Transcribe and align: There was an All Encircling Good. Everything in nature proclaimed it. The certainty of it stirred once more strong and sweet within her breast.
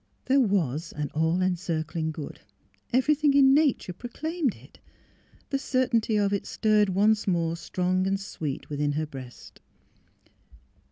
There 0.25 0.39
was 0.41 0.93
an 0.97 1.11
All 1.13 1.43
Encircling 1.43 2.09
Good. 2.11 2.39
Everything 2.91 3.35
in 3.35 3.53
nature 3.53 3.93
proclaimed 3.93 4.55
it. 4.55 4.79
The 5.51 5.59
certainty 5.59 6.17
of 6.17 6.33
it 6.33 6.47
stirred 6.47 6.89
once 6.89 7.27
more 7.27 7.55
strong 7.55 8.07
and 8.07 8.19
sweet 8.19 8.67
within 8.67 8.93
her 8.93 9.05
breast. 9.05 9.61